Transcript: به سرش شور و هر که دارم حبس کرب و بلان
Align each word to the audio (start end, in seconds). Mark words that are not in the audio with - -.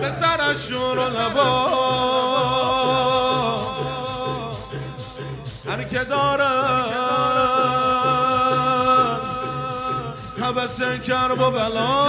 به 0.00 0.10
سرش 0.10 0.68
شور 0.68 0.98
و 0.98 1.02
هر 5.68 5.84
که 5.84 5.98
دارم 6.04 6.86
حبس 10.40 10.78
کرب 11.06 11.40
و 11.40 11.50
بلان 11.50 12.08